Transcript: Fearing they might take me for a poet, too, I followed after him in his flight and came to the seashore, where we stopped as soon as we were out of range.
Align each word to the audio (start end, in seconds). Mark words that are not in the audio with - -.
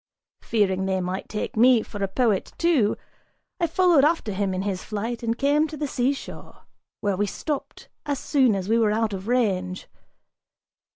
Fearing 0.41 0.87
they 0.87 0.99
might 0.99 1.29
take 1.29 1.55
me 1.55 1.83
for 1.83 2.03
a 2.03 2.07
poet, 2.07 2.53
too, 2.57 2.97
I 3.59 3.67
followed 3.67 4.03
after 4.03 4.31
him 4.31 4.51
in 4.51 4.63
his 4.63 4.83
flight 4.83 5.21
and 5.21 5.37
came 5.37 5.67
to 5.67 5.77
the 5.77 5.85
seashore, 5.87 6.63
where 7.01 7.15
we 7.15 7.27
stopped 7.27 7.87
as 8.07 8.17
soon 8.17 8.55
as 8.55 8.67
we 8.67 8.79
were 8.79 8.91
out 8.91 9.13
of 9.13 9.27
range. 9.27 9.87